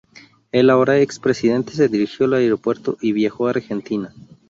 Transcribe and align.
El 0.51 0.71
ahora 0.71 0.99
ex 0.99 1.19
presidente 1.19 1.73
se 1.73 1.87
dirigió 1.87 2.25
al 2.25 2.33
aeropuerto 2.33 2.97
y 3.01 3.11
viajó 3.11 3.45
a 3.45 3.51
Argentina. 3.51 4.11